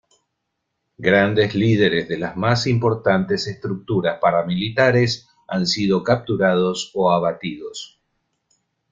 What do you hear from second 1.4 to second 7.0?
líderes de las más importantes estructuras paramilitares han sido capturados